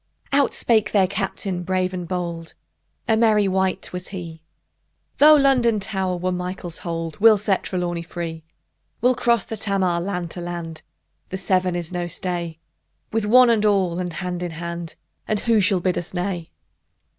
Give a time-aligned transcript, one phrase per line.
[0.31, 2.55] Out spake their Captain brave and bold:
[3.07, 4.41] A merry wight was he:
[5.19, 8.43] Though London Tower were Michael's hold, We'll set Trelawny free!
[8.99, 10.81] We'll cross the Tamar, land to land:
[11.29, 12.57] The Severn is no stay:
[13.11, 14.95] With "one and all," and hand in hand;
[15.27, 16.49] And who shall bid us nay?